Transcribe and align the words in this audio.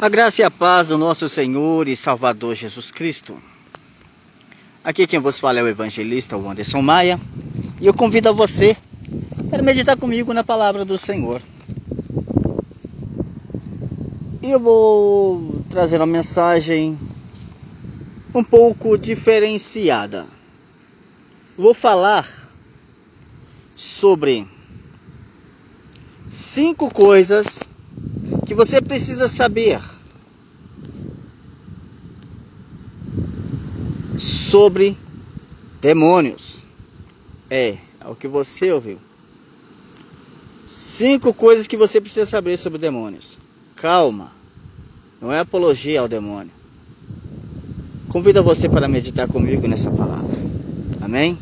A 0.00 0.08
graça 0.08 0.40
e 0.40 0.44
a 0.46 0.50
paz 0.50 0.88
do 0.88 0.96
nosso 0.96 1.28
Senhor 1.28 1.86
e 1.86 1.94
Salvador 1.94 2.54
Jesus 2.54 2.90
Cristo. 2.90 3.36
Aqui 4.82 5.06
quem 5.06 5.20
vos 5.20 5.38
fala 5.38 5.58
é 5.58 5.62
o 5.62 5.68
evangelista 5.68 6.38
o 6.38 6.48
Anderson 6.48 6.80
Maia 6.80 7.20
e 7.78 7.84
eu 7.86 7.92
convido 7.92 8.30
a 8.30 8.32
você 8.32 8.74
para 9.50 9.62
meditar 9.62 9.98
comigo 9.98 10.32
na 10.32 10.42
palavra 10.42 10.86
do 10.86 10.96
Senhor. 10.96 11.42
E 14.40 14.50
eu 14.50 14.58
vou 14.58 15.62
trazer 15.68 15.98
uma 15.98 16.06
mensagem 16.06 16.98
um 18.34 18.42
pouco 18.42 18.96
diferenciada. 18.96 20.24
Vou 21.58 21.74
falar 21.74 22.26
sobre 23.76 24.48
cinco 26.30 26.88
coisas 26.90 27.70
que 28.50 28.54
você 28.56 28.82
precisa 28.82 29.28
saber 29.28 29.80
sobre 34.18 34.96
demônios. 35.80 36.66
É, 37.48 37.78
é 38.00 38.08
o 38.08 38.16
que 38.16 38.26
você 38.26 38.72
ouviu. 38.72 38.98
Cinco 40.66 41.32
coisas 41.32 41.68
que 41.68 41.76
você 41.76 42.00
precisa 42.00 42.26
saber 42.26 42.56
sobre 42.56 42.80
demônios. 42.80 43.38
Calma, 43.76 44.32
não 45.20 45.32
é 45.32 45.38
apologia 45.38 46.00
ao 46.00 46.08
demônio. 46.08 46.50
Convido 48.08 48.42
você 48.42 48.68
para 48.68 48.88
meditar 48.88 49.28
comigo 49.28 49.68
nessa 49.68 49.92
palavra. 49.92 50.36
Amém? 51.00 51.38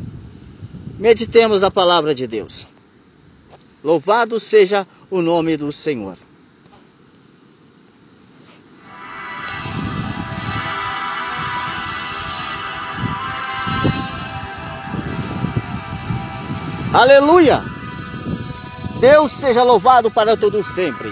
Meditemos 0.99 1.63
a 1.63 1.71
palavra 1.71 2.13
de 2.13 2.27
Deus. 2.27 2.67
Louvado 3.83 4.39
seja 4.39 4.85
o 5.09 5.23
nome 5.23 5.57
do 5.57 5.71
Senhor. 5.71 6.28
Aleluia! 16.99 17.63
Deus 18.99 19.31
seja 19.31 19.63
louvado 19.63 20.11
para 20.11 20.35
todo 20.35 20.61
sempre. 20.61 21.09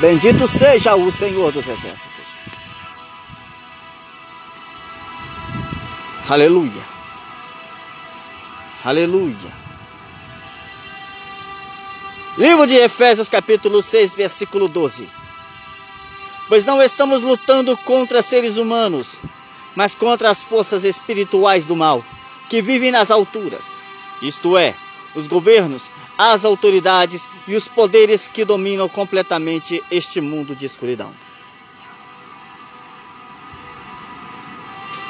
Bendito 0.00 0.46
seja 0.46 0.94
o 0.94 1.10
Senhor 1.10 1.50
dos 1.50 1.66
Exércitos. 1.66 2.38
Aleluia. 6.28 6.80
Aleluia. 8.84 9.52
Livro 12.36 12.68
de 12.68 12.76
Efésios, 12.76 13.28
capítulo 13.28 13.82
6, 13.82 14.14
versículo 14.14 14.68
12. 14.68 15.10
Pois 16.46 16.64
não 16.64 16.80
estamos 16.80 17.20
lutando 17.20 17.76
contra 17.78 18.22
seres 18.22 18.56
humanos, 18.56 19.18
mas 19.74 19.96
contra 19.96 20.30
as 20.30 20.40
forças 20.40 20.84
espirituais 20.84 21.64
do 21.64 21.74
mal 21.74 22.04
que 22.48 22.62
vivem 22.62 22.90
nas 22.90 23.10
alturas, 23.10 23.76
isto 24.22 24.56
é, 24.56 24.74
os 25.14 25.26
governos, 25.26 25.90
as 26.16 26.44
autoridades 26.44 27.28
e 27.46 27.54
os 27.54 27.68
poderes 27.68 28.26
que 28.26 28.44
dominam 28.44 28.88
completamente 28.88 29.82
este 29.90 30.20
mundo 30.20 30.54
de 30.54 30.66
escuridão. 30.66 31.12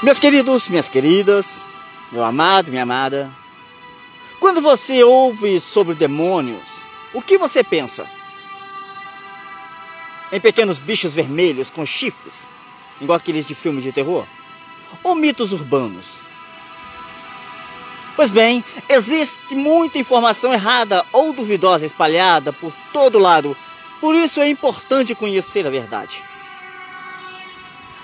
Meus 0.03 0.19
queridos, 0.19 0.69
minhas 0.69 0.89
queridas, 0.89 1.67
meu 2.13 2.25
amado, 2.25 2.71
minha 2.71 2.85
amada, 2.85 3.31
quando 4.39 4.61
você 4.61 5.03
ouve 5.03 5.59
sobre 5.59 5.95
demônios, 5.95 6.79
o 7.13 7.21
que 7.21 7.37
você 7.37 7.65
pensa? 7.65 8.09
Em 10.31 10.41
pequenos 10.41 10.79
bichos 10.79 11.15
vermelhos 11.15 11.71
com 11.71 11.85
chifres, 11.85 12.47
igual 13.01 13.17
aqueles 13.17 13.47
de 13.49 13.55
filmes 13.55 13.83
de 13.83 13.91
terror? 13.91 14.25
Ou 15.03 15.15
mitos 15.15 15.53
urbanos? 15.53 16.28
Pois 18.19 18.33
bem, 18.33 18.65
existe 18.89 19.55
muita 19.55 19.97
informação 19.97 20.53
errada 20.53 21.07
ou 21.13 21.33
duvidosa 21.33 21.87
espalhada 21.87 22.53
por 22.53 22.73
todo 22.93 23.17
lado. 23.17 23.57
Por 24.01 24.13
isso 24.13 24.41
é 24.41 24.49
importante 24.49 25.15
conhecer 25.15 25.65
a 25.65 25.71
verdade. 25.71 26.21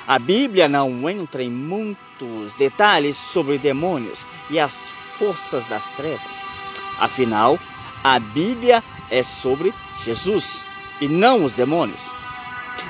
A 0.06 0.16
Bíblia 0.20 0.68
não 0.68 1.10
entra 1.10 1.42
em 1.42 1.50
muitos 1.50 2.54
detalhes 2.56 3.16
sobre 3.16 3.58
demônios 3.58 4.24
e 4.48 4.60
as 4.60 4.88
forças 5.18 5.66
das 5.66 5.90
trevas. 5.96 6.48
Afinal, 6.96 7.58
a 8.04 8.16
Bíblia 8.20 8.84
é 9.10 9.24
sobre 9.24 9.74
Jesus 10.04 10.64
e 11.00 11.08
não 11.08 11.44
os 11.44 11.54
demônios. 11.54 12.08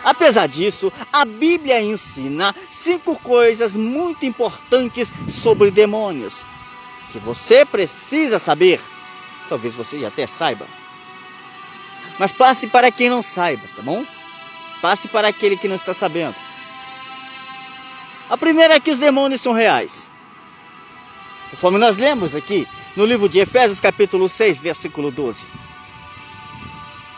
Apesar 0.05 0.47
disso, 0.47 0.93
a 1.11 1.25
Bíblia 1.25 1.81
ensina 1.81 2.55
cinco 2.69 3.19
coisas 3.19 3.75
muito 3.79 4.27
importantes 4.27 5.11
sobre 5.27 5.71
demônios 5.71 6.45
que 7.15 7.19
você 7.21 7.65
precisa 7.65 8.41
saber. 8.41 8.81
Talvez 9.49 9.73
você 9.73 10.05
até 10.05 10.27
saiba. 10.27 10.67
Mas 12.19 12.33
passe 12.33 12.67
para 12.67 12.91
quem 12.91 13.09
não 13.09 13.23
saiba, 13.23 13.63
tá 13.77 13.83
bom? 13.83 14.05
Passe 14.83 15.07
para 15.07 15.29
aquele 15.29 15.57
que 15.57 15.69
não 15.69 15.77
está 15.77 15.95
sabendo. 15.95 16.35
A 18.29 18.37
primeira 18.37 18.75
é 18.75 18.81
que 18.81 18.91
os 18.91 18.99
demônios 18.99 19.41
são 19.41 19.53
reais. 19.53 20.11
Conforme 21.51 21.79
nós 21.79 21.97
lemos 21.97 22.35
aqui 22.35 22.67
no 22.97 23.07
livro 23.07 23.29
de 23.29 23.39
Efésios, 23.39 23.79
capítulo 23.79 24.29
6, 24.29 24.59
versículo 24.59 25.13
12. 25.13 25.47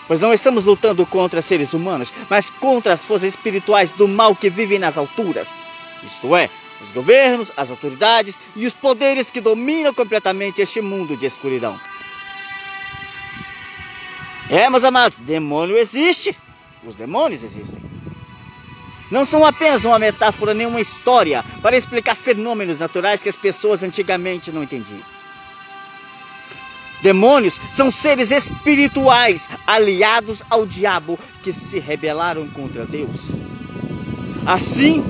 Pois 0.07 0.21
não 0.21 0.33
estamos 0.33 0.67
lutando 0.67 1.07
contra 1.07 1.41
seres 1.41 1.73
humanos, 1.73 2.13
mas 2.29 2.51
contra 2.51 2.93
as 2.93 3.03
forças 3.03 3.29
espirituais 3.29 3.93
do 3.93 4.07
mal 4.07 4.37
que 4.37 4.51
vivem 4.51 4.79
nas 4.79 4.99
alturas. 4.99 5.57
Isto 6.05 6.37
é, 6.37 6.51
os 6.81 6.91
governos, 6.93 7.51
as 7.57 7.71
autoridades 7.71 8.39
e 8.55 8.67
os 8.67 8.75
poderes 8.75 9.31
que 9.31 9.41
dominam 9.41 9.95
completamente 9.95 10.61
este 10.61 10.81
mundo 10.81 11.17
de 11.17 11.27
escuridão. 11.27 11.79
É, 14.49 14.69
meus 14.71 14.85
amados, 14.85 15.19
demônio 15.19 15.77
existe. 15.77 16.37
Os 16.85 16.95
demônios 16.95 17.43
existem. 17.43 17.81
Não 19.11 19.25
são 19.25 19.45
apenas 19.45 19.85
uma 19.85 19.99
metáfora 19.99 20.53
nem 20.53 20.67
uma 20.67 20.81
história 20.81 21.45
para 21.63 21.77
explicar 21.77 22.17
fenômenos 22.17 22.81
naturais 22.81 23.23
que 23.23 23.29
as 23.29 23.37
pessoas 23.37 23.83
antigamente 23.83 24.51
não 24.51 24.63
entendiam. 24.63 25.03
Demônios 27.03 27.61
são 27.73 27.91
seres 27.91 28.31
espirituais 28.31 29.49
aliados 29.67 30.43
ao 30.49 30.67
diabo 30.67 31.19
que 31.43 31.53
se 31.53 31.79
rebelaram 31.79 32.49
contra 32.49 32.85
Deus. 32.85 33.33
Assim, 34.45 35.05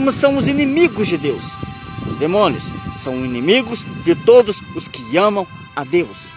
como 0.00 0.10
são 0.10 0.38
os 0.38 0.48
inimigos 0.48 1.08
de 1.08 1.18
Deus. 1.18 1.58
Os 2.08 2.16
demônios 2.16 2.64
são 2.94 3.22
inimigos 3.22 3.84
de 4.02 4.14
todos 4.14 4.62
os 4.74 4.88
que 4.88 5.14
amam 5.18 5.46
a 5.76 5.84
Deus. 5.84 6.32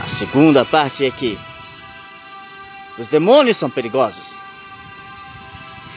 A 0.00 0.08
segunda 0.08 0.64
parte 0.64 1.04
é 1.04 1.10
que 1.10 1.38
os 2.98 3.08
demônios 3.08 3.58
são 3.58 3.68
perigosos. 3.68 4.42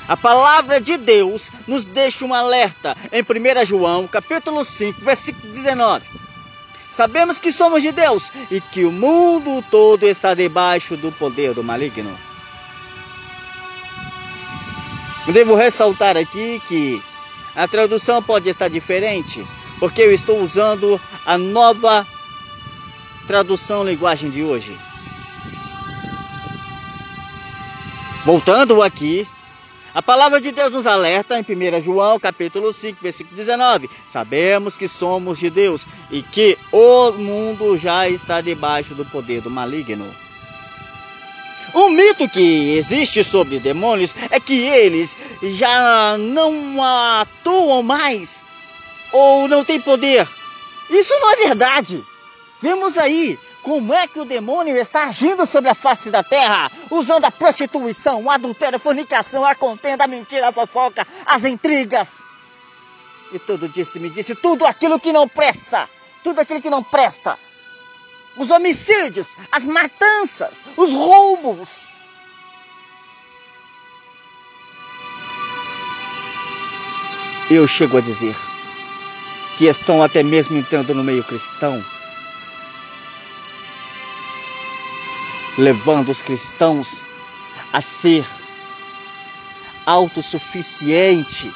A 0.05 0.17
palavra 0.17 0.81
de 0.81 0.97
Deus 0.97 1.49
nos 1.65 1.85
deixa 1.85 2.25
um 2.25 2.33
alerta 2.33 2.97
em 3.09 3.21
1 3.21 3.65
João, 3.65 4.05
capítulo 4.05 4.65
5, 4.65 4.99
versículo 4.99 5.53
19. 5.53 6.05
Sabemos 6.91 7.39
que 7.39 7.53
somos 7.53 7.81
de 7.81 7.93
Deus 7.93 8.33
e 8.51 8.59
que 8.59 8.83
o 8.83 8.91
mundo 8.91 9.63
todo 9.71 10.03
está 10.03 10.33
debaixo 10.33 10.97
do 10.97 11.09
poder 11.09 11.53
do 11.53 11.63
maligno. 11.63 12.34
Devo 15.33 15.55
ressaltar 15.55 16.15
aqui 16.15 16.61
que 16.67 17.01
a 17.55 17.67
tradução 17.67 18.21
pode 18.21 18.47
estar 18.47 18.69
diferente, 18.69 19.45
porque 19.79 20.01
eu 20.01 20.11
estou 20.13 20.39
usando 20.39 21.01
a 21.25 21.37
nova 21.37 22.05
tradução 23.25 23.83
linguagem 23.83 24.29
de 24.29 24.43
hoje. 24.43 24.77
Voltando 28.23 28.81
aqui, 28.81 29.27
a 29.93 30.01
palavra 30.01 30.41
de 30.41 30.51
Deus 30.51 30.71
nos 30.71 30.85
alerta 30.85 31.39
em 31.39 31.41
1 31.41 31.79
João, 31.81 32.19
capítulo 32.19 32.71
5, 32.73 32.99
versículo 33.01 33.35
19. 33.35 33.89
Sabemos 34.05 34.75
que 34.77 34.87
somos 34.87 35.39
de 35.39 35.49
Deus 35.49 35.87
e 36.11 36.21
que 36.21 36.57
o 36.71 37.11
mundo 37.13 37.77
já 37.77 38.07
está 38.07 38.41
debaixo 38.41 38.93
do 38.93 39.05
poder 39.05 39.41
do 39.41 39.49
maligno. 39.49 40.24
O 41.75 41.89
mito 41.89 42.29
que 42.29 42.77
existe 42.77 43.21
sobre 43.21 43.59
demônios 43.59 44.15
é 44.31 44.39
que 44.39 44.61
eles 44.63 45.13
já 45.43 46.17
não 46.17 46.81
atuam 46.81 47.83
mais 47.83 48.45
ou 49.11 49.45
não 49.49 49.65
têm 49.65 49.81
poder. 49.81 50.25
Isso 50.89 51.13
não 51.19 51.33
é 51.33 51.35
verdade. 51.35 52.01
Vemos 52.61 52.97
aí 52.97 53.37
como 53.61 53.93
é 53.93 54.07
que 54.07 54.21
o 54.21 54.23
demônio 54.23 54.77
está 54.77 55.09
agindo 55.09 55.45
sobre 55.45 55.69
a 55.69 55.75
face 55.75 56.09
da 56.09 56.23
terra, 56.23 56.71
usando 56.89 57.25
a 57.25 57.31
prostituição, 57.31 58.23
o 58.23 58.31
adultério, 58.31 58.77
a 58.77 58.79
fornicação, 58.79 59.43
a 59.43 59.53
contenda, 59.53 60.05
a 60.05 60.07
mentira, 60.07 60.47
a 60.47 60.53
fofoca, 60.53 61.05
as 61.25 61.43
intrigas. 61.43 62.23
E 63.33 63.39
tudo 63.39 63.67
disse 63.67 63.99
me 63.99 64.09
disse 64.09 64.33
tudo 64.33 64.65
aquilo 64.65 64.97
que 64.97 65.11
não 65.11 65.27
presta 65.27 65.89
tudo 66.25 66.41
aquilo 66.41 66.59
que 66.59 66.71
não 66.71 66.81
presta. 66.81 67.37
Os 68.37 68.51
homicídios, 68.51 69.35
as 69.51 69.65
matanças, 69.65 70.63
os 70.75 70.91
roubos. 70.91 71.87
Eu 77.49 77.67
chego 77.67 77.97
a 77.97 78.01
dizer 78.01 78.35
que 79.57 79.65
estão 79.65 80.03
até 80.03 80.21
mesmo 80.23 80.57
entrando 80.57 80.93
no 80.93 81.03
meio 81.03 81.23
cristão, 81.23 81.83
levando 85.57 86.09
os 86.09 86.21
cristãos 86.21 87.03
a 87.71 87.79
ser 87.81 88.25
autossuficiente, 89.85 91.53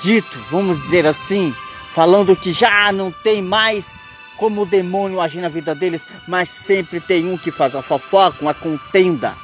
dito, 0.00 0.38
vamos 0.50 0.78
dizer 0.78 1.06
assim, 1.06 1.54
falando 1.94 2.34
que 2.34 2.52
já 2.52 2.90
não 2.90 3.12
tem 3.12 3.42
mais 3.42 3.92
como 4.36 4.62
o 4.62 4.66
demônio 4.66 5.20
agir 5.20 5.40
na 5.40 5.48
vida 5.48 5.74
deles, 5.74 6.06
mas 6.26 6.48
sempre 6.48 7.00
tem 7.00 7.30
um 7.30 7.38
que 7.38 7.50
faz 7.50 7.74
uma 7.74 7.82
fofoca, 7.82 8.38
uma 8.40 8.54
contenda, 8.54 9.36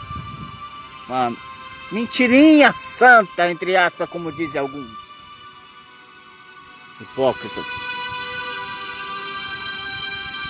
uma 1.09 1.33
mentirinha 1.91 2.73
santa, 2.73 3.51
entre 3.51 3.77
aspas, 3.77 4.09
como 4.09 4.33
dizem 4.33 4.61
alguns. 4.61 5.13
Hipócritas. 7.01 7.67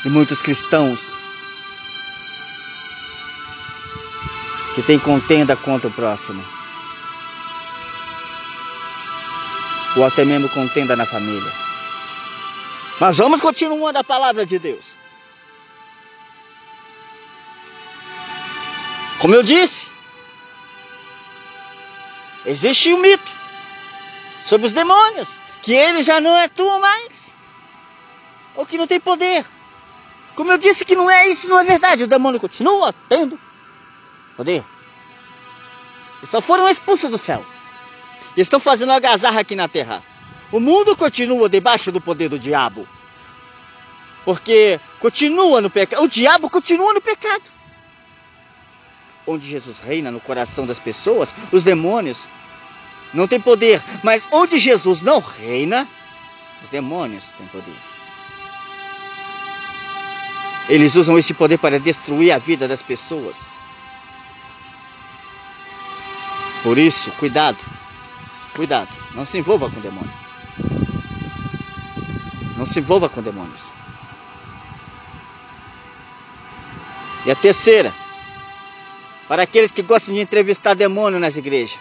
E 0.05 0.09
muitos 0.09 0.43
cristãos 0.43 1.15
que 4.75 4.83
têm 4.83 4.99
contenda 4.99 5.57
contra 5.57 5.89
o 5.89 5.93
próximo. 5.93 6.43
ou 9.97 10.05
até 10.05 10.25
mesmo 10.25 10.49
contenda 10.49 10.97
na 10.97 11.07
família. 11.07 11.72
Mas 13.01 13.17
vamos 13.17 13.41
continuando 13.41 13.99
a 13.99 14.05
palavra 14.05 14.47
de 14.47 14.59
Deus. 14.59 14.95
Como 19.21 19.35
eu 19.35 19.43
disse, 19.43 19.87
existe 22.45 22.93
um 22.93 22.99
mito 22.99 23.31
sobre 24.47 24.67
os 24.67 24.73
demônios, 24.73 25.37
que 25.63 25.73
eles 25.73 26.05
já 26.05 26.21
não 26.21 26.35
atuam 26.35 26.81
mais, 26.81 27.35
ou 28.57 28.67
que 28.67 28.77
não 28.77 28.87
tem 28.87 28.99
poder. 28.99 29.47
Como 30.35 30.51
eu 30.51 30.59
disse 30.59 30.85
que 30.85 30.97
não 30.97 31.11
é 31.11 31.29
isso, 31.29 31.49
não 31.49 31.61
é 31.61 31.65
verdade. 31.65 32.05
O 32.05 32.09
demônio 32.09 32.41
continua 32.41 32.93
tendo 33.09 33.39
poder. 34.37 34.65
Eles 36.19 36.31
só 36.31 36.41
foram 36.41 36.69
expulsos 36.69 37.11
do 37.11 37.19
céu 37.19 37.45
estão 38.41 38.59
fazendo 38.59 38.93
agazarra 38.93 39.41
aqui 39.41 39.55
na 39.55 39.69
terra. 39.69 40.03
O 40.53 40.61
mundo 40.61 40.95
continua 40.95 41.49
debaixo 41.49 41.91
do 41.91 42.01
poder 42.01 42.29
do 42.29 42.39
diabo. 42.39 42.87
Porque 44.23 44.79
continua 45.01 45.63
no 45.63 45.71
pecado. 45.71 46.03
O 46.03 46.09
diabo 46.09 46.51
continua 46.51 46.93
no 46.93 47.01
pecado. 47.01 47.43
Onde 49.27 49.49
Jesus 49.49 49.79
reina 49.79 50.11
no 50.11 50.21
coração 50.21 50.67
das 50.67 50.79
pessoas, 50.79 51.35
os 51.51 51.65
demônios 51.65 52.29
não 53.15 53.27
têm 53.27 53.41
poder. 53.41 53.83
Mas 54.03 54.29
onde 54.31 54.59
Jesus 54.59 55.01
não 55.01 55.21
reina, 55.21 55.89
os 56.63 56.69
demônios 56.69 57.33
têm 57.33 57.47
poder. 57.47 57.75
Eles 60.69 60.95
usam 60.95 61.19
esse 61.19 61.33
poder 61.33 61.59
para 61.59 61.81
destruir 61.81 62.31
a 62.31 62.39
vida 62.39 62.69
das 62.69 62.83
pessoas. 62.83 63.51
Por 66.63 66.79
isso, 66.79 67.11
cuidado. 67.13 67.59
Cuidado, 68.55 68.91
não 69.15 69.25
se 69.25 69.39
envolva 69.39 69.71
com 69.71 69.81
demônio. 69.81 70.22
Se 72.73 72.79
envolva 72.79 73.07
com 73.07 73.21
demônios. 73.21 73.75
E 77.27 77.31
a 77.31 77.37
terceira, 77.37 77.93
para 79.29 79.43
aqueles 79.43 79.71
que 79.71 79.83
gostam 79.83 80.15
de 80.15 80.21
entrevistar 80.21 80.73
demônio 80.75 81.21
nas 81.21 81.37
igrejas. 81.37 81.79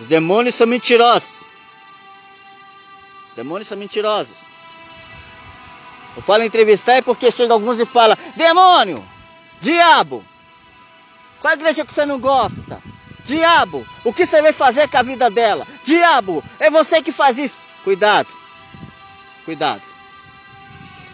Os 0.00 0.06
demônios 0.06 0.54
são 0.54 0.66
mentirosos. 0.66 1.50
Os 3.28 3.36
demônios 3.36 3.68
são 3.68 3.76
mentirosos. 3.76 4.46
Eu 6.16 6.22
falo 6.22 6.44
entrevistar 6.44 6.94
é 6.94 7.02
porque 7.02 7.30
chega 7.30 7.52
alguns 7.52 7.78
e 7.78 7.84
fala: 7.84 8.16
demônio, 8.36 9.04
diabo, 9.60 10.24
qual 11.42 11.52
igreja 11.52 11.84
que 11.84 11.92
você 11.92 12.06
não 12.06 12.18
gosta? 12.18 12.80
Diabo, 13.22 13.86
o 14.02 14.14
que 14.14 14.24
você 14.24 14.40
vai 14.40 14.52
fazer 14.52 14.88
com 14.88 14.96
a 14.96 15.02
vida 15.02 15.28
dela? 15.28 15.66
Diabo, 15.82 16.42
é 16.58 16.70
você 16.70 17.02
que 17.02 17.12
faz 17.12 17.36
isso. 17.36 17.58
Cuidado, 17.84 18.28
cuidado. 19.44 19.82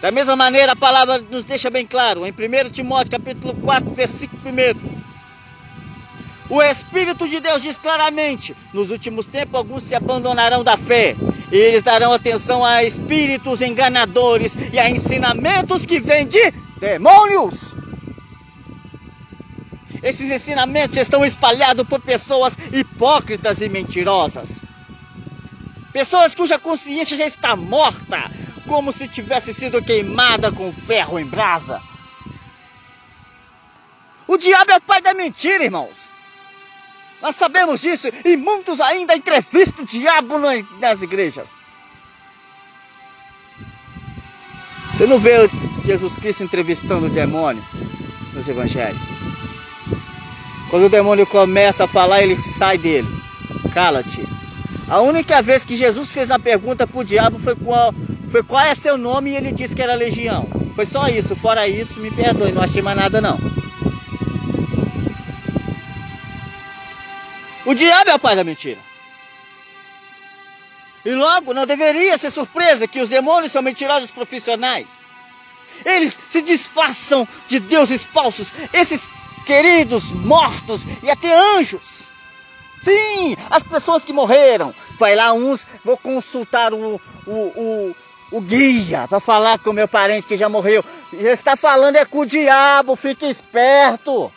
Da 0.01 0.11
mesma 0.11 0.35
maneira, 0.35 0.73
a 0.73 0.77
palavra 0.77 1.19
nos 1.19 1.45
deixa 1.45 1.69
bem 1.69 1.87
claro, 1.87 2.25
em 2.25 2.31
1 2.31 2.71
Timóteo 2.71 3.11
capítulo 3.11 3.55
4, 3.55 3.91
versículo 3.93 4.41
1. 4.47 5.01
O 6.49 6.63
Espírito 6.63 7.29
de 7.29 7.39
Deus 7.39 7.63
diz 7.63 7.77
claramente: 7.77 8.57
nos 8.73 8.91
últimos 8.91 9.27
tempos 9.27 9.55
alguns 9.55 9.83
se 9.85 9.95
abandonarão 9.95 10.65
da 10.65 10.77
fé, 10.77 11.15
e 11.53 11.57
eles 11.57 11.83
darão 11.83 12.13
atenção 12.13 12.65
a 12.65 12.83
espíritos 12.83 13.61
enganadores 13.61 14.57
e 14.73 14.79
a 14.79 14.89
ensinamentos 14.89 15.85
que 15.85 16.01
vêm 16.01 16.27
de 16.27 16.51
demônios. 16.81 17.77
Esses 20.03 20.31
ensinamentos 20.31 20.97
estão 20.97 21.25
espalhados 21.25 21.87
por 21.87 22.01
pessoas 22.01 22.57
hipócritas 22.73 23.61
e 23.61 23.69
mentirosas. 23.69 24.63
Pessoas 25.93 26.35
cuja 26.35 26.59
consciência 26.59 27.17
já 27.17 27.27
está 27.27 27.57
morta, 27.57 28.31
como 28.67 28.93
se 28.93 29.09
tivesse 29.09 29.53
sido 29.53 29.83
queimada 29.83 30.53
com 30.53 30.73
ferro 30.73 31.19
em 31.19 31.25
brasa. 31.25 31.83
O 34.27 34.37
diabo 34.37 34.71
é 34.71 34.77
o 34.77 34.81
pai 34.81 35.01
da 35.03 35.13
mentira, 35.13 35.65
irmãos. 35.65 36.09
Nós 37.21 37.37
sabemos 37.37 37.81
disso 37.81 38.09
e 38.25 38.37
muitos 38.37 38.81
ainda 38.81 39.17
entrevistam 39.17 39.85
o 39.85 39.87
diabo 39.87 40.39
nas 40.79 41.03
igrejas. 41.03 41.51
Você 44.93 45.07
não 45.07 45.19
vê 45.19 45.51
Jesus 45.85 46.17
Cristo 46.17 46.45
entrevistando 46.45 47.07
o 47.07 47.11
demônio 47.11 47.65
nos 48.33 48.47
evangelhos? 48.47 49.01
Quando 50.71 50.87
o 50.87 50.91
demônio 50.91 51.27
começa 51.27 51.85
a 51.85 51.89
falar, 51.89 52.23
ele 52.23 52.41
sai 52.41 52.79
dele. 52.79 53.09
Cala-te. 53.73 54.25
A 54.91 55.01
única 55.01 55.41
vez 55.41 55.65
que 55.65 55.77
Jesus 55.77 56.11
fez 56.11 56.31
uma 56.31 56.39
pergunta 56.41 56.85
para 56.85 56.99
o 56.99 57.05
diabo 57.05 57.39
foi 57.39 57.55
qual, 57.55 57.95
foi 58.29 58.43
qual 58.43 58.65
é 58.65 58.75
seu 58.75 58.99
nome 58.99 59.31
e 59.31 59.37
ele 59.37 59.53
disse 59.53 59.73
que 59.73 59.81
era 59.81 59.95
legião. 59.95 60.49
Foi 60.75 60.85
só 60.85 61.07
isso. 61.07 61.37
Fora 61.37 61.69
isso, 61.69 62.01
me 62.01 62.11
perdoe, 62.11 62.51
não 62.51 62.61
achei 62.61 62.83
mais 62.83 62.97
nada 62.97 63.21
não. 63.21 63.39
O 67.65 67.73
diabo 67.73 68.11
é 68.11 68.15
o 68.17 68.19
pai 68.19 68.35
da 68.35 68.43
mentira. 68.43 68.81
E 71.05 71.11
logo 71.13 71.55
não 71.55 71.65
deveria 71.65 72.19
ser 72.19 72.33
surpresa 72.33 72.89
que 72.89 73.01
os 73.01 73.11
demônios 73.11 73.53
são 73.53 73.63
mentirosos 73.63 74.11
profissionais. 74.11 75.01
Eles 75.85 76.19
se 76.29 76.43
disfarçam 76.43 77.29
de 77.47 77.61
deuses 77.61 78.03
falsos. 78.03 78.53
Esses 78.73 79.09
queridos 79.47 80.11
mortos 80.11 80.85
e 81.01 81.09
até 81.09 81.33
anjos. 81.59 82.11
Sim, 82.81 83.37
as 83.51 83.63
pessoas 83.63 84.05
que 84.05 84.13
morreram. 84.13 84.75
Vai 85.01 85.17
lá 85.17 85.33
uns, 85.33 85.67
vou 85.83 85.97
consultar 85.97 86.75
o, 86.75 87.01
o, 87.27 87.33
o, 87.33 87.97
o 88.33 88.41
guia 88.43 89.09
para 89.09 89.19
falar 89.19 89.59
com 89.59 89.71
o 89.71 89.73
meu 89.73 89.89
parente 89.89 90.27
que 90.27 90.37
já 90.37 90.47
morreu. 90.47 90.85
Já 91.19 91.33
está 91.33 91.57
falando 91.57 91.97
é 91.97 92.05
com 92.05 92.19
o 92.19 92.27
diabo, 92.27 92.95
fique 92.97 93.25
esperto. 93.25 94.31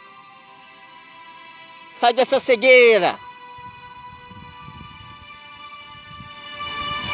Sai 1.97 2.13
dessa 2.13 2.39
cegueira. 2.39 3.19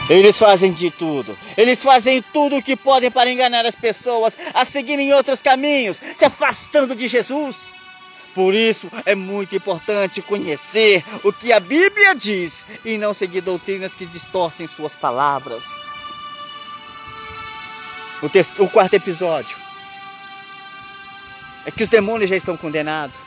Eles 0.08 0.38
fazem 0.38 0.72
de 0.72 0.92
tudo. 0.92 1.36
Eles 1.58 1.82
fazem 1.82 2.24
tudo 2.32 2.58
o 2.58 2.64
que 2.64 2.76
podem 2.76 3.10
para 3.10 3.32
enganar 3.32 3.66
as 3.66 3.76
pessoas 3.76 4.38
a 4.54 4.64
seguirem 4.64 5.12
outros 5.12 5.42
caminhos, 5.42 6.00
se 6.16 6.24
afastando 6.24 6.96
de 6.96 7.08
Jesus. 7.08 7.74
Por 8.34 8.54
isso 8.54 8.90
é 9.06 9.16
muito 9.16 9.56
importante 9.56 10.22
conhecer 10.22 11.04
o 11.24 11.34
que 11.34 11.52
a 11.52 11.60
Bíblia 11.60 12.16
diz 12.16 12.64
e 12.86 12.98
não 12.98 13.14
seguir 13.14 13.42
doutrinas 13.42 13.96
que 13.96 14.06
distorcem 14.06 14.68
suas 14.68 14.94
palavras. 14.94 15.64
O, 18.22 18.30
terceiro, 18.30 18.66
o 18.66 18.70
quarto 18.70 18.94
episódio 18.94 19.58
é 21.66 21.72
que 21.72 21.84
os 21.84 21.90
demônios 21.90 22.30
já 22.30 22.36
estão 22.36 22.56
condenados. 22.56 23.18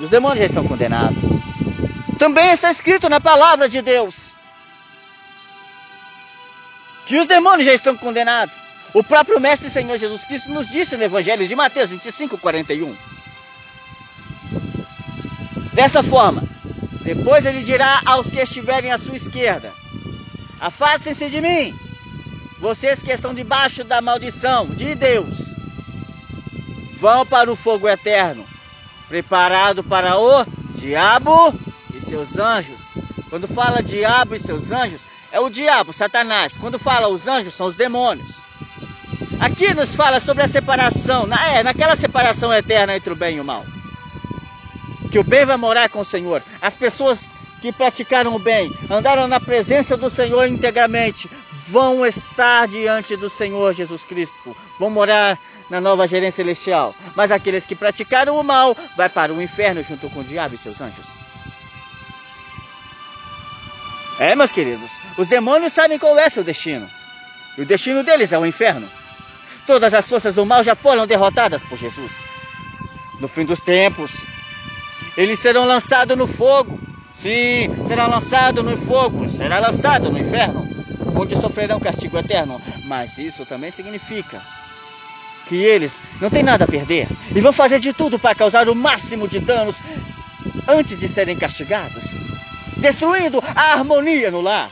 Os 0.00 0.10
demônios 0.10 0.40
já 0.40 0.46
estão 0.46 0.66
condenados. 0.66 1.18
Também 2.18 2.50
está 2.50 2.70
escrito 2.70 3.08
na 3.08 3.20
palavra 3.20 3.68
de 3.68 3.80
Deus 3.80 4.34
que 7.06 7.18
os 7.18 7.26
demônios 7.26 7.66
já 7.66 7.74
estão 7.74 7.96
condenados. 7.96 8.63
O 8.94 9.02
próprio 9.02 9.40
Mestre 9.40 9.68
Senhor 9.68 9.98
Jesus 9.98 10.22
Cristo 10.24 10.52
nos 10.52 10.68
disse 10.68 10.96
no 10.96 11.02
Evangelho 11.02 11.48
de 11.48 11.56
Mateus 11.56 11.90
25, 11.90 12.38
41. 12.38 12.94
Dessa 15.72 16.00
forma, 16.00 16.44
depois 17.02 17.44
ele 17.44 17.64
dirá 17.64 18.00
aos 18.06 18.30
que 18.30 18.38
estiverem 18.38 18.92
à 18.92 18.96
sua 18.96 19.16
esquerda: 19.16 19.72
Afastem-se 20.60 21.28
de 21.28 21.40
mim, 21.40 21.76
vocês 22.60 23.02
que 23.02 23.10
estão 23.10 23.34
debaixo 23.34 23.82
da 23.82 24.00
maldição 24.00 24.68
de 24.68 24.94
Deus, 24.94 25.56
vão 27.00 27.26
para 27.26 27.50
o 27.50 27.56
fogo 27.56 27.88
eterno, 27.88 28.46
preparado 29.08 29.82
para 29.82 30.16
o 30.16 30.46
diabo 30.76 31.52
e 31.92 32.00
seus 32.00 32.38
anjos. 32.38 32.80
Quando 33.28 33.48
fala 33.48 33.82
diabo 33.82 34.36
e 34.36 34.38
seus 34.38 34.70
anjos, 34.70 35.00
é 35.32 35.40
o 35.40 35.50
diabo, 35.50 35.92
Satanás. 35.92 36.56
Quando 36.56 36.78
fala 36.78 37.08
os 37.08 37.26
anjos, 37.26 37.54
são 37.54 37.66
os 37.66 37.74
demônios. 37.74 38.43
Aqui 39.44 39.74
nos 39.74 39.94
fala 39.94 40.20
sobre 40.20 40.42
a 40.42 40.48
separação, 40.48 41.26
na, 41.26 41.48
é, 41.48 41.62
naquela 41.62 41.94
separação 41.94 42.50
eterna 42.50 42.96
entre 42.96 43.12
o 43.12 43.14
bem 43.14 43.36
e 43.36 43.40
o 43.40 43.44
mal. 43.44 43.62
Que 45.12 45.18
o 45.18 45.22
bem 45.22 45.44
vai 45.44 45.58
morar 45.58 45.90
com 45.90 46.00
o 46.00 46.04
Senhor. 46.04 46.42
As 46.62 46.74
pessoas 46.74 47.28
que 47.60 47.70
praticaram 47.70 48.34
o 48.34 48.38
bem, 48.38 48.72
andaram 48.90 49.28
na 49.28 49.38
presença 49.38 49.98
do 49.98 50.08
Senhor 50.08 50.46
integramente, 50.46 51.30
vão 51.68 52.06
estar 52.06 52.66
diante 52.68 53.18
do 53.18 53.28
Senhor 53.28 53.74
Jesus 53.74 54.02
Cristo, 54.02 54.56
vão 54.80 54.88
morar 54.88 55.38
na 55.68 55.78
nova 55.78 56.06
gerência 56.06 56.42
celestial. 56.42 56.94
Mas 57.14 57.30
aqueles 57.30 57.66
que 57.66 57.74
praticaram 57.74 58.40
o 58.40 58.42
mal, 58.42 58.74
vai 58.96 59.10
para 59.10 59.30
o 59.30 59.42
inferno 59.42 59.82
junto 59.82 60.08
com 60.08 60.20
o 60.20 60.24
diabo 60.24 60.54
e 60.54 60.58
seus 60.58 60.80
anjos. 60.80 61.08
É, 64.18 64.34
meus 64.34 64.52
queridos, 64.52 64.90
os 65.18 65.28
demônios 65.28 65.74
sabem 65.74 65.98
qual 65.98 66.18
é 66.18 66.30
seu 66.30 66.42
destino. 66.42 66.88
E 67.58 67.60
o 67.60 67.66
destino 67.66 68.02
deles 68.02 68.32
é 68.32 68.38
o 68.38 68.46
inferno. 68.46 68.88
Todas 69.66 69.94
as 69.94 70.08
forças 70.08 70.34
do 70.34 70.44
mal 70.44 70.62
já 70.62 70.74
foram 70.74 71.06
derrotadas 71.06 71.62
por 71.62 71.78
Jesus. 71.78 72.18
No 73.20 73.28
fim 73.28 73.44
dos 73.44 73.60
tempos, 73.60 74.26
eles 75.16 75.38
serão 75.38 75.64
lançados 75.64 76.16
no 76.16 76.26
fogo. 76.26 76.78
Sim, 77.12 77.70
será 77.86 78.06
lançado 78.06 78.62
no 78.62 78.76
fogo, 78.76 79.28
será 79.28 79.60
lançado 79.60 80.10
no 80.10 80.18
inferno, 80.18 80.68
onde 81.16 81.36
sofrerão 81.36 81.78
castigo 81.78 82.18
eterno. 82.18 82.60
Mas 82.86 83.18
isso 83.18 83.46
também 83.46 83.70
significa 83.70 84.42
que 85.48 85.56
eles 85.56 85.96
não 86.20 86.30
têm 86.30 86.42
nada 86.42 86.64
a 86.64 86.68
perder 86.68 87.08
e 87.34 87.40
vão 87.40 87.52
fazer 87.52 87.78
de 87.78 87.92
tudo 87.92 88.18
para 88.18 88.34
causar 88.34 88.68
o 88.68 88.74
máximo 88.74 89.28
de 89.28 89.38
danos 89.38 89.80
antes 90.66 90.98
de 90.98 91.06
serem 91.06 91.36
castigados 91.36 92.16
destruindo 92.84 93.42
a 93.54 93.72
harmonia 93.72 94.30
no 94.30 94.40
lar, 94.40 94.70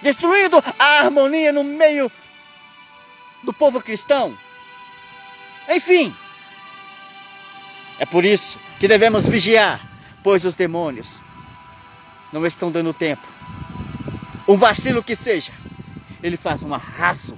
destruindo 0.00 0.62
a 0.78 0.84
harmonia 1.00 1.52
no 1.52 1.64
meio 1.64 2.10
do 3.42 3.52
povo 3.52 3.80
cristão. 3.80 4.36
Enfim, 5.68 6.14
é 7.98 8.06
por 8.06 8.24
isso 8.24 8.58
que 8.78 8.88
devemos 8.88 9.26
vigiar, 9.26 9.80
pois 10.22 10.44
os 10.44 10.54
demônios 10.54 11.20
não 12.32 12.44
estão 12.46 12.70
dando 12.70 12.92
tempo. 12.92 13.26
Um 14.46 14.56
vacilo 14.56 15.02
que 15.02 15.14
seja, 15.14 15.52
ele 16.22 16.36
faz 16.36 16.64
um 16.64 16.74
arraso, 16.74 17.36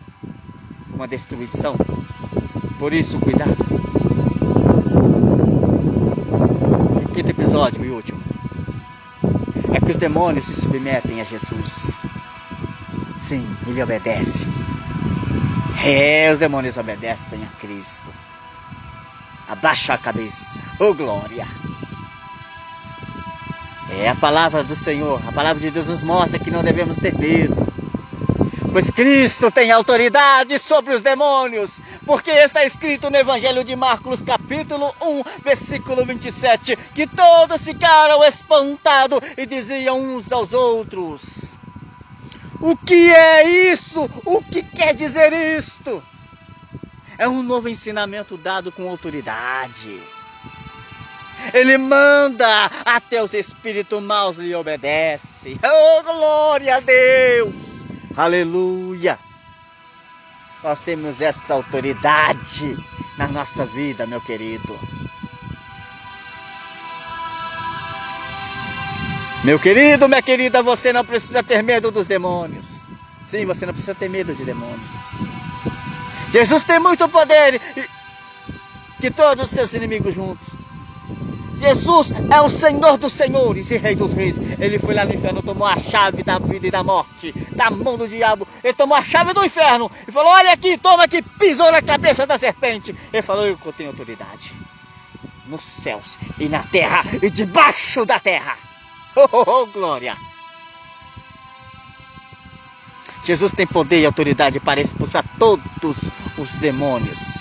uma 0.92 1.08
destruição. 1.08 1.76
Por 2.78 2.92
isso, 2.92 3.18
cuidado. 3.18 3.80
episódio 7.50 7.84
e 7.84 7.90
último 7.90 8.20
é 9.74 9.80
que 9.80 9.90
os 9.90 9.96
demônios 9.96 10.44
se 10.44 10.54
submetem 10.60 11.20
a 11.20 11.24
Jesus. 11.24 12.00
Sim, 13.18 13.44
ele 13.66 13.82
obedece. 13.82 14.46
É, 15.84 16.30
os 16.30 16.38
demônios 16.38 16.76
obedecem 16.76 17.42
a 17.42 17.60
Cristo. 17.60 18.12
Abaixa 19.48 19.94
a 19.94 19.98
cabeça. 19.98 20.60
Oh 20.78 20.94
glória! 20.94 21.46
É 23.98 24.08
a 24.08 24.14
palavra 24.14 24.62
do 24.62 24.76
Senhor, 24.76 25.20
a 25.26 25.32
palavra 25.32 25.60
de 25.60 25.70
Deus 25.70 25.88
nos 25.88 26.02
mostra 26.02 26.38
que 26.38 26.50
não 26.50 26.62
devemos 26.62 26.98
ter 26.98 27.12
medo 27.18 27.70
pois 28.72 28.90
Cristo 28.90 29.50
tem 29.50 29.70
autoridade 29.70 30.58
sobre 30.58 30.94
os 30.94 31.02
demônios, 31.02 31.80
porque 32.06 32.30
está 32.30 32.64
escrito 32.64 33.10
no 33.10 33.16
Evangelho 33.16 33.64
de 33.64 33.74
Marcos, 33.74 34.22
capítulo 34.22 34.94
1, 35.00 35.22
versículo 35.42 36.04
27, 36.04 36.76
que 36.94 37.06
todos 37.06 37.62
ficaram 37.62 38.22
espantados 38.24 39.20
e 39.36 39.44
diziam 39.44 40.00
uns 40.00 40.30
aos 40.30 40.52
outros: 40.52 41.49
O 42.60 42.76
que 42.76 43.10
é 43.12 43.72
isso? 43.72 44.02
O 44.24 44.42
que 44.42 44.62
quer 44.62 44.94
dizer 44.94 45.32
isto? 45.32 46.02
É 47.16 47.26
um 47.28 47.42
novo 47.42 47.68
ensinamento 47.68 48.36
dado 48.36 48.70
com 48.70 48.88
autoridade. 48.88 50.00
Ele 51.54 51.78
manda, 51.78 52.66
até 52.84 53.22
os 53.22 53.32
espíritos 53.32 54.02
maus 54.02 54.36
lhe 54.36 54.54
obedecem. 54.54 55.58
Oh, 55.62 56.02
glória 56.02 56.76
a 56.76 56.80
Deus! 56.80 57.88
Aleluia! 58.14 59.18
Nós 60.62 60.80
temos 60.80 61.22
essa 61.22 61.54
autoridade 61.54 62.76
na 63.16 63.26
nossa 63.26 63.64
vida, 63.64 64.06
meu 64.06 64.20
querido. 64.20 64.78
Meu 69.42 69.58
querido, 69.58 70.06
minha 70.06 70.20
querida, 70.20 70.62
você 70.62 70.92
não 70.92 71.02
precisa 71.02 71.42
ter 71.42 71.62
medo 71.62 71.90
dos 71.90 72.06
demônios. 72.06 72.86
Sim, 73.26 73.46
você 73.46 73.64
não 73.64 73.72
precisa 73.72 73.94
ter 73.94 74.08
medo 74.08 74.34
de 74.34 74.44
demônios. 74.44 74.90
Jesus 76.30 76.62
tem 76.62 76.78
muito 76.78 77.08
poder 77.08 77.58
que 79.00 79.10
todos 79.10 79.46
os 79.46 79.50
seus 79.50 79.72
inimigos 79.72 80.14
juntos. 80.14 80.48
Jesus 81.58 82.10
é 82.30 82.40
o 82.40 82.50
Senhor 82.50 82.98
dos 82.98 83.14
senhores 83.14 83.70
e 83.70 83.78
Rei 83.78 83.94
dos 83.94 84.12
reis. 84.12 84.36
Ele 84.58 84.78
foi 84.78 84.94
lá 84.94 85.06
no 85.06 85.14
inferno, 85.14 85.42
tomou 85.42 85.66
a 85.66 85.76
chave 85.78 86.22
da 86.22 86.38
vida 86.38 86.66
e 86.66 86.70
da 86.70 86.84
morte, 86.84 87.32
da 87.54 87.70
mão 87.70 87.96
do 87.96 88.06
diabo. 88.06 88.46
Ele 88.62 88.74
tomou 88.74 88.96
a 88.96 89.02
chave 89.02 89.32
do 89.32 89.44
inferno 89.44 89.90
e 90.06 90.12
falou: 90.12 90.32
Olha 90.32 90.52
aqui, 90.52 90.76
toma 90.76 91.04
aqui, 91.04 91.22
pisou 91.22 91.70
na 91.72 91.80
cabeça 91.80 92.26
da 92.26 92.38
serpente. 92.38 92.94
Ele 93.10 93.22
falou: 93.22 93.46
Eu 93.46 93.56
tenho 93.76 93.90
autoridade 93.90 94.54
nos 95.46 95.62
céus 95.62 96.18
e 96.38 96.48
na 96.48 96.62
terra 96.62 97.04
e 97.22 97.30
debaixo 97.30 98.04
da 98.04 98.18
terra. 98.18 98.69
Oh, 99.16 99.28
oh, 99.32 99.44
oh, 99.46 99.66
glória! 99.66 100.16
Jesus 103.24 103.52
tem 103.52 103.66
poder 103.66 104.00
e 104.00 104.06
autoridade 104.06 104.60
para 104.60 104.80
expulsar 104.80 105.24
todos 105.38 105.96
os 106.38 106.50
demônios 106.54 107.36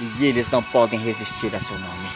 e 0.00 0.24
eles 0.24 0.50
não 0.50 0.62
podem 0.62 0.98
resistir 0.98 1.54
a 1.54 1.60
seu 1.60 1.78
nome. 1.78 2.08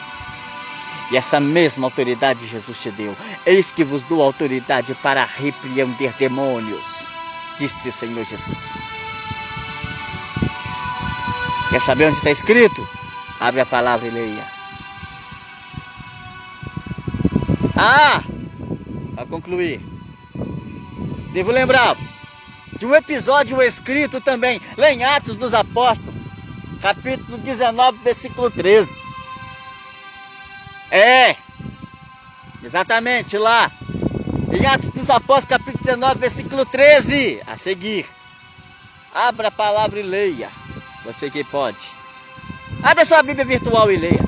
E 1.10 1.16
essa 1.16 1.40
mesma 1.40 1.86
autoridade 1.86 2.46
Jesus 2.46 2.80
te 2.80 2.90
deu. 2.90 3.16
Eis 3.44 3.72
que 3.72 3.84
vos 3.84 4.02
dou 4.02 4.22
autoridade 4.22 4.94
para 4.94 5.24
repreender 5.24 6.12
demônios, 6.18 7.06
disse 7.58 7.88
o 7.88 7.92
Senhor 7.92 8.24
Jesus. 8.24 8.74
Quer 11.70 11.80
saber 11.80 12.06
onde 12.06 12.18
está 12.18 12.30
escrito? 12.30 12.88
Abre 13.40 13.60
a 13.60 13.66
palavra 13.66 14.06
e 14.06 14.10
leia. 14.10 14.46
Ah! 17.76 18.22
Concluir, 19.32 19.80
devo 21.32 21.50
lembrar-vos 21.50 22.26
de 22.78 22.84
um 22.84 22.94
episódio 22.94 23.62
escrito 23.62 24.20
também, 24.20 24.60
lá 24.76 24.92
em 24.92 25.02
Atos 25.02 25.36
dos 25.36 25.54
Apóstolos, 25.54 26.14
capítulo 26.82 27.38
19, 27.38 27.96
versículo 28.04 28.50
13 28.50 29.00
é, 30.94 31.36
exatamente 32.62 33.38
lá. 33.38 33.72
Em 34.52 34.66
Atos 34.66 34.90
dos 34.90 35.08
Apóstolos, 35.08 35.46
capítulo 35.46 35.82
19, 35.82 36.18
versículo 36.18 36.66
13. 36.66 37.40
A 37.46 37.56
seguir. 37.56 38.04
Abra 39.14 39.48
a 39.48 39.50
palavra 39.50 39.98
e 39.98 40.02
leia. 40.02 40.50
Você 41.06 41.30
que 41.30 41.42
pode. 41.44 41.78
Abra 42.82 43.06
sua 43.06 43.22
Bíblia 43.22 43.46
virtual 43.46 43.90
e 43.90 43.96
leia. 43.96 44.24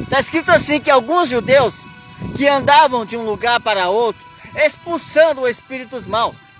Está 0.00 0.18
escrito 0.18 0.50
assim 0.50 0.80
que 0.80 0.90
alguns 0.90 1.28
judeus 1.28 1.86
que 2.34 2.48
andavam 2.48 3.04
de 3.04 3.16
um 3.16 3.24
lugar 3.24 3.60
para 3.60 3.88
outro, 3.88 4.24
expulsando 4.56 5.48
espíritos 5.48 6.06
maus, 6.06 6.54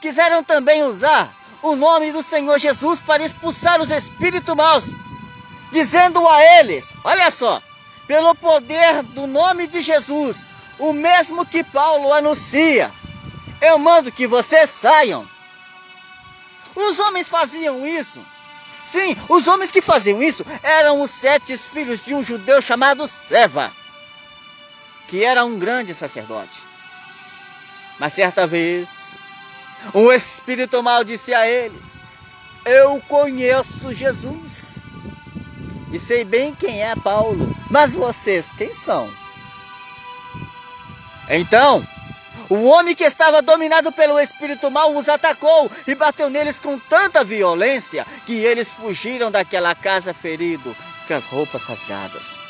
quiseram 0.00 0.42
também 0.42 0.82
usar 0.82 1.34
o 1.62 1.74
nome 1.74 2.12
do 2.12 2.22
Senhor 2.22 2.58
Jesus 2.58 3.00
para 3.00 3.24
expulsar 3.24 3.80
os 3.80 3.90
espíritos 3.90 4.54
maus 4.54 4.94
dizendo 5.70 6.26
a 6.26 6.42
eles: 6.58 6.94
Olha 7.04 7.30
só, 7.30 7.62
pelo 8.06 8.34
poder 8.34 9.02
do 9.02 9.26
nome 9.26 9.66
de 9.66 9.82
Jesus, 9.82 10.46
o 10.78 10.92
mesmo 10.92 11.44
que 11.44 11.62
Paulo 11.64 12.12
anuncia, 12.12 12.90
eu 13.60 13.78
mando 13.78 14.12
que 14.12 14.26
vocês 14.26 14.70
saiam. 14.70 15.28
Os 16.74 16.98
homens 16.98 17.28
faziam 17.28 17.86
isso. 17.86 18.24
Sim, 18.84 19.16
os 19.28 19.48
homens 19.48 19.70
que 19.70 19.80
faziam 19.80 20.22
isso 20.22 20.46
eram 20.62 21.00
os 21.00 21.10
sete 21.10 21.56
filhos 21.58 22.04
de 22.04 22.14
um 22.14 22.22
judeu 22.22 22.62
chamado 22.62 23.08
Seva, 23.08 23.72
que 25.08 25.24
era 25.24 25.44
um 25.44 25.58
grande 25.58 25.94
sacerdote. 25.94 26.62
Mas 27.98 28.12
certa 28.12 28.46
vez, 28.46 29.18
um 29.94 30.12
espírito 30.12 30.82
mal 30.82 31.04
disse 31.04 31.32
a 31.32 31.46
eles: 31.46 32.00
Eu 32.64 33.00
conheço 33.08 33.94
Jesus 33.94 34.86
e 35.92 35.98
sei 35.98 36.24
bem 36.24 36.54
quem 36.54 36.82
é 36.82 36.94
Paulo, 36.96 37.54
mas 37.70 37.94
vocês 37.94 38.50
quem 38.56 38.74
são? 38.74 39.10
Então, 41.28 41.84
O 42.48 42.62
homem 42.66 42.94
que 42.94 43.02
estava 43.02 43.42
dominado 43.42 43.90
pelo 43.90 44.20
espírito 44.20 44.70
mal 44.70 44.94
os 44.94 45.08
atacou 45.08 45.70
e 45.86 45.94
bateu 45.96 46.30
neles 46.30 46.60
com 46.60 46.78
tanta 46.78 47.24
violência 47.24 48.06
que 48.24 48.34
eles 48.34 48.70
fugiram 48.70 49.32
daquela 49.32 49.74
casa 49.74 50.14
ferido, 50.14 50.76
com 51.08 51.14
as 51.14 51.24
roupas 51.24 51.64
rasgadas. 51.64 52.40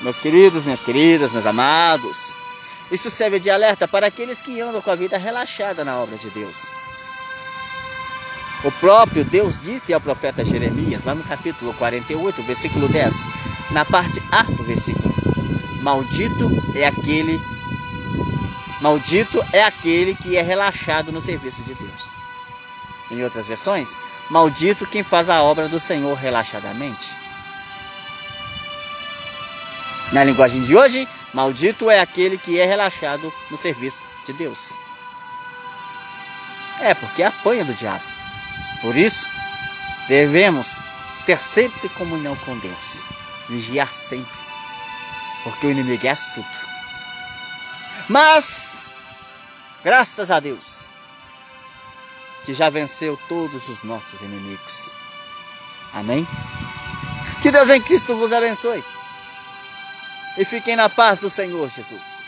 Meus 0.00 0.20
queridos, 0.20 0.64
minhas 0.64 0.82
queridas, 0.82 1.32
meus 1.32 1.44
amados, 1.44 2.34
isso 2.90 3.10
serve 3.10 3.40
de 3.40 3.50
alerta 3.50 3.88
para 3.88 4.06
aqueles 4.06 4.40
que 4.40 4.60
andam 4.60 4.80
com 4.80 4.90
a 4.90 4.94
vida 4.94 5.18
relaxada 5.18 5.84
na 5.84 5.98
obra 5.98 6.16
de 6.16 6.30
Deus. 6.30 6.68
O 8.64 8.72
próprio 8.72 9.24
Deus 9.24 9.60
disse 9.60 9.92
ao 9.92 10.00
profeta 10.00 10.44
Jeremias, 10.44 11.04
lá 11.04 11.14
no 11.14 11.24
capítulo 11.24 11.74
48, 11.74 12.42
versículo 12.42 12.88
10, 12.88 13.12
na 13.72 13.84
parte 13.84 14.22
A 14.30 14.42
do 14.42 14.64
versículo: 14.64 15.14
Maldito 15.82 16.48
é 16.74 16.86
aquele 16.86 17.40
Maldito 18.80 19.44
é 19.52 19.64
aquele 19.64 20.14
que 20.14 20.36
é 20.36 20.42
relaxado 20.42 21.10
no 21.10 21.20
serviço 21.20 21.62
de 21.62 21.74
Deus. 21.74 22.18
Em 23.10 23.24
outras 23.24 23.48
versões, 23.48 23.88
maldito 24.30 24.86
quem 24.86 25.02
faz 25.02 25.28
a 25.28 25.42
obra 25.42 25.68
do 25.68 25.80
Senhor 25.80 26.14
relaxadamente. 26.14 27.27
Na 30.12 30.24
linguagem 30.24 30.62
de 30.62 30.74
hoje, 30.74 31.06
maldito 31.34 31.90
é 31.90 32.00
aquele 32.00 32.38
que 32.38 32.58
é 32.58 32.64
relaxado 32.64 33.32
no 33.50 33.58
serviço 33.58 34.00
de 34.26 34.32
Deus. 34.32 34.72
É 36.80 36.94
porque 36.94 37.22
apanha 37.22 37.64
do 37.64 37.74
diabo. 37.74 38.04
Por 38.80 38.96
isso, 38.96 39.26
devemos 40.08 40.78
ter 41.26 41.38
sempre 41.38 41.88
comunhão 41.90 42.34
com 42.36 42.56
Deus, 42.58 43.04
vigiar 43.48 43.92
sempre, 43.92 44.38
porque 45.44 45.66
o 45.66 45.70
inimigo 45.70 46.06
é 46.06 46.10
astuto. 46.10 46.68
Mas, 48.08 48.86
graças 49.84 50.30
a 50.30 50.40
Deus, 50.40 50.86
que 52.46 52.54
já 52.54 52.70
venceu 52.70 53.18
todos 53.28 53.68
os 53.68 53.82
nossos 53.82 54.22
inimigos. 54.22 54.90
Amém? 55.92 56.26
Que 57.42 57.50
Deus 57.50 57.68
em 57.68 57.80
Cristo 57.80 58.16
vos 58.16 58.32
abençoe. 58.32 58.82
E 60.36 60.44
fiquem 60.44 60.76
na 60.76 60.88
paz 60.88 61.18
do 61.18 61.30
Senhor 61.30 61.68
Jesus. 61.70 62.27